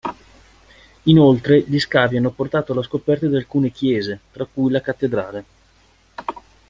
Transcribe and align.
Inoltre 1.03 1.61
gli 1.61 1.77
scavi 1.77 2.17
hanno 2.17 2.31
portato 2.31 2.71
alla 2.71 2.81
scoperta 2.81 3.27
di 3.27 3.35
alcune 3.35 3.69
chiese, 3.69 4.19
tra 4.31 4.45
cui 4.45 4.71
la 4.71 4.81
cattedrale. 4.81 5.43